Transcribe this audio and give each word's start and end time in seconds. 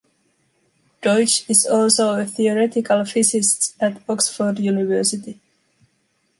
Deutsch 1.03 1.47
is 1.47 1.67
also 1.67 2.17
a 2.19 2.25
theoretical 2.25 3.05
physicist 3.05 3.75
at 3.79 4.01
Oxford 4.09 4.57
University. 4.57 5.39